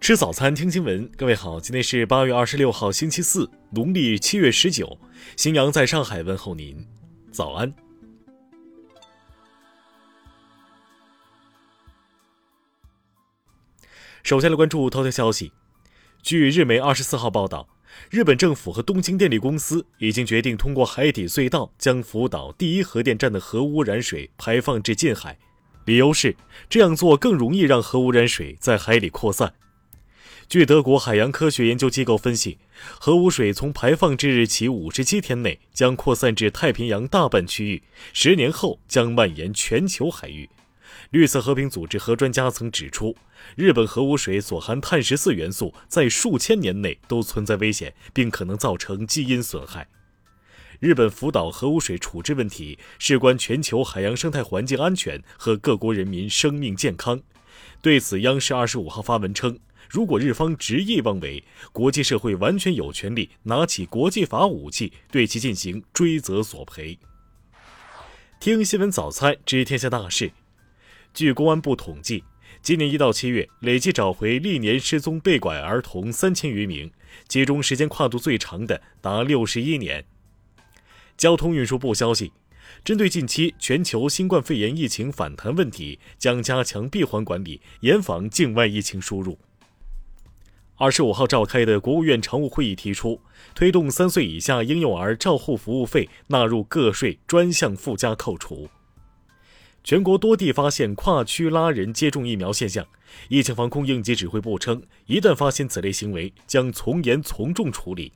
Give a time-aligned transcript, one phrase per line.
[0.00, 1.06] 吃早餐，听新闻。
[1.14, 4.98] 各位好，今天是八月二十六号，星期四，农历七月十九。
[5.36, 6.88] 新阳在上海问候您，
[7.30, 7.70] 早安。
[14.22, 15.52] 首先来关注头条消息。
[16.22, 17.68] 据日媒二十四号报道，
[18.08, 25.38] 日本政府和东京电力公司已经决定通过海底隧道将福岛第一核电站的核污染水排放至近海，
[25.84, 26.34] 理由是
[26.70, 29.52] 这样做更容易让核污染水在海里扩散。
[30.50, 32.58] 据德国海洋科学研究机构分析，
[32.98, 40.50] 核污水从排放之日起五十七天内将扩散至太平洋大半区域，十年后将蔓延全球海域。
[41.10, 43.14] 绿色和平组织核专家曾指出，
[43.54, 49.86] 日本核污水所含碳十四元素在数千年内都存在危险，并可能造成基因损害。
[50.80, 57.20] 日本福岛核污水处置问题事关全球海洋生态环境安全和各国人民生命健康。
[57.80, 59.56] 对此，央视二十五号发文称。
[59.90, 66.96] 如果日方执意妄为，国际社会完全有权利拿起国际法武器对其进行追责索赔。
[68.38, 70.30] 听新闻早餐知天下大事。
[71.12, 72.22] 据公安部统计，
[72.62, 76.92] 今年一到七月累计找回历年失踪被拐儿童三千余名，
[77.28, 80.04] 其中时间跨度最长的达六十一年。
[81.16, 82.32] 交通运输部消息，
[82.84, 89.36] 针对近期全球新冠肺炎疫情反弹问题，将加强闭环管理，严防境外疫情输入。
[90.80, 93.20] 二十五号召开的国务院常务会议提出，
[93.54, 98.66] 推动三岁以下婴幼儿照护服务费纳入个税专项附加扣除。
[99.84, 102.86] 全国多地发现跨区拉人接种疫苗现象，
[103.28, 108.14] 疫情防控应急指挥部称，一旦发现此类行为，将从严从重处理。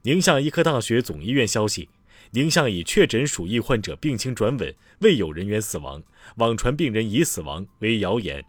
[0.00, 1.90] 宁夏医科大学总医院消息，
[2.30, 6.02] 宁夏已确诊鼠疫患者病情转稳，未有人员死亡，
[6.36, 8.42] 网传病人已死亡为谣言。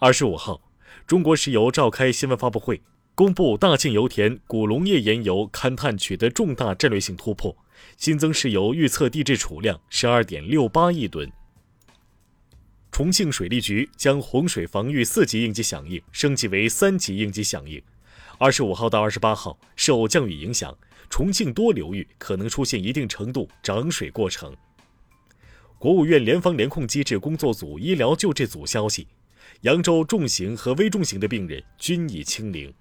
[0.00, 0.60] 二十五号。
[1.06, 2.80] 中国石油召开新闻发布会，
[3.14, 7.56] 公布大庆油田古龙页岩油勘探取得重大战略性突破，
[7.96, 11.30] 新增石油预测地质储量十二点六八亿吨。
[12.90, 17.80] 重庆水利局将洪水防御四级应急响应升级为三级应急响应。
[18.38, 20.76] 二十五号到二十八号，受降雨影响，
[21.10, 24.54] 重庆多流域可能出现一定程度涨水过程。
[25.78, 29.06] 国务院联防联控机制工作组医疗救治组消息。
[29.62, 32.72] 扬州重型和危重型的病人均已清零。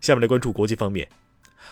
[0.00, 1.08] 下面来关注国际方面，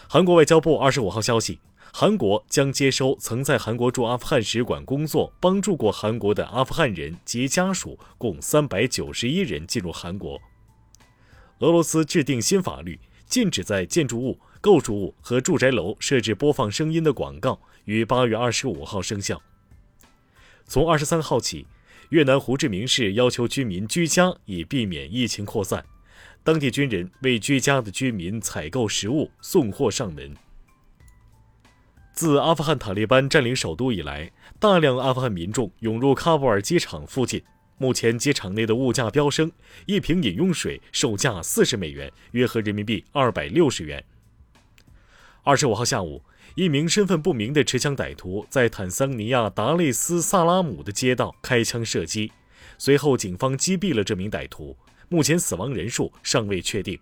[0.08, 1.60] 韩国外交部二十五号消息，
[1.92, 10.40] 韩国将接收曾在韩国驻阿富汗使馆工作、帮助过韩国的阿富汗人及家属共三百九十一人进入韩国。
[11.60, 19.40] 俄罗斯制定新法律，禁止在建筑物、构筑物和住宅楼设置播放声音的广告，于八月二十五号生效。
[20.66, 21.66] 从二十三号起。
[22.10, 25.84] 越南胡志明市要求居民居家，以避免疫情扩散。
[26.44, 30.34] 当地军人为居家的居民采购食物，送货上门。
[32.12, 37.42] 自阿富汗塔利班占领首都以来，大量阿富汗民众涌入喀布尔机场附近。
[37.78, 39.52] 目前机场内的物价飙升，
[39.84, 44.02] 一瓶饮用水售价四十美元，约合人民币二百六十元。
[45.46, 46.20] 二十五号下午。
[46.56, 52.32] 一名身份不明的持枪歹徒在坦桑尼亚达累斯萨拉姆的街道开枪射击，
[52.78, 54.76] 随后警方击毙了这名歹徒。
[55.08, 56.98] 目前死亡人数尚未确定。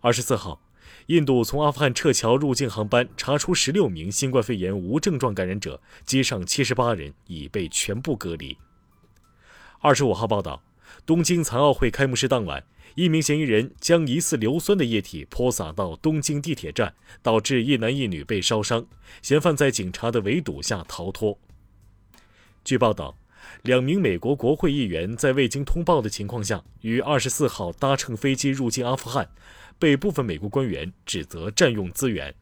[0.00, 0.60] 二十四号，
[1.06, 8.58] 印度从阿富汗撤侨入境航班查出十六名新冠肺炎无症状感染者，机上七十八人已被全部隔离。
[9.80, 10.60] 二十五号报道，
[11.04, 12.64] 东京残奥会开幕式当晚。
[12.94, 18.86] 一名嫌疑人将疑似硫酸的液体泼洒到东京地铁站，导致一男一女被烧伤。
[19.22, 21.38] 嫌犯在警察的围堵下逃脱。
[22.62, 23.16] 据报道，
[23.62, 29.30] 两名美国国会议员在未经通报的情况下，于二十四号搭乘飞机入境阿富汗，
[29.78, 32.34] 被部分美国官员指责占用资源。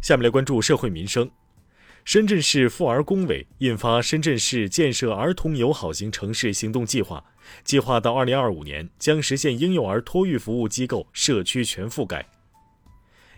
[0.00, 1.30] 下面来关注社会民生。
[2.04, 7.22] 深圳市妇儿工委印发《深圳市建设儿童友好型城市行动计划》，
[7.64, 12.26] 计划到2025年将实现婴幼儿托育服务机构社区全覆盖。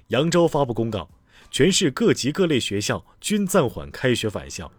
[0.08, 1.11] 扬州发布公告，
[1.50, 4.70] 全市各级各类学校均暂缓开学返校。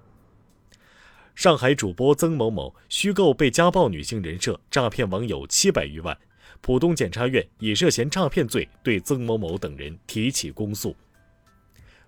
[1.35, 6.17] 上海主播曾某某虚构被家暴女性人设，诈骗网友七百余万，
[6.61, 10.95] 浦东检察院以涉嫌诈骗罪对曾某某等人提起公诉。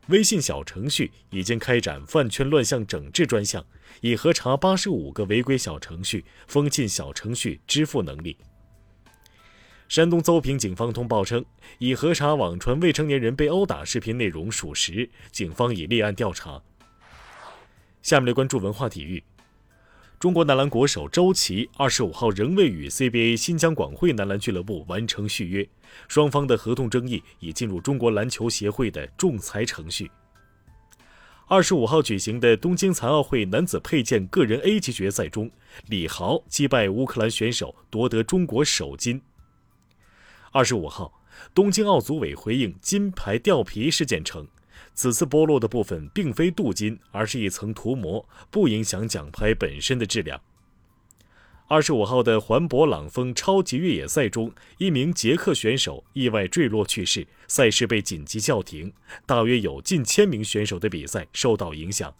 [0.08, 3.66] 微信小程序已经开展饭圈乱象整治专项，
[4.02, 8.38] 已核查八十五个违规小程序，封禁小程序支付能力。
[9.88, 11.46] 山东邹平警方通报称，
[11.78, 16.62] 已核查网传未成年人被殴打视频内容属实，警方已立案调查。
[18.02, 19.24] 下面来关注文化体育。
[20.24, 25.68] 中国男篮国手周琦二十五号仍未与 CBA 新疆广汇男篮俱乐部完成续约，
[26.08, 30.10] 双方的合同争议已进入中国篮球协会的仲裁程序。
[31.50, 35.52] 二十五号举行的东京残奥会男子佩剑个人 A 级决赛中，
[35.88, 39.22] 李豪击败乌克兰选手，夺得中国首金。
[40.54, 41.22] 二十五号，
[41.54, 44.48] 东京奥组委回应金牌掉皮事件称。
[44.94, 50.40] 此次剥落的部分并非镀金，而是一层涂膜，不影响奖牌本身的质量。
[51.70, 58.94] 二十五号的环勃朗峰超级越野赛中，一名捷克选手意外坠落去世，赛事被紧急叫停，
[59.26, 62.14] 大约有近千名选手的比赛受到影响。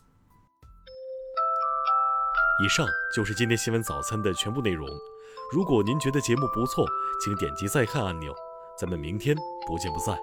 [2.64, 4.88] 以上就是今天新闻早餐的全部内容。
[5.52, 6.88] 如果您觉得节目不错，
[7.24, 8.34] 请点击再看按钮。
[8.80, 9.36] 咱们明天
[9.68, 10.18] 不见不散。